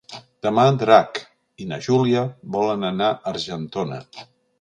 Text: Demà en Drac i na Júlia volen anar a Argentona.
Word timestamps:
Demà 0.45 0.61
en 0.69 0.77
Drac 0.83 1.19
i 1.65 1.69
na 1.73 1.79
Júlia 1.87 2.23
volen 2.57 2.87
anar 2.89 3.11
a 3.13 3.21
Argentona. 3.33 4.01